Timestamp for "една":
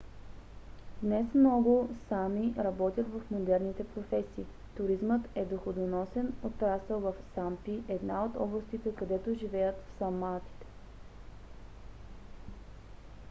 7.87-8.23